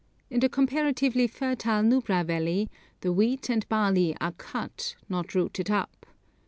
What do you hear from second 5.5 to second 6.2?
up.